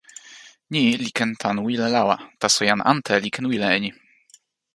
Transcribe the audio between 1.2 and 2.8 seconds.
tan wile lawa, taso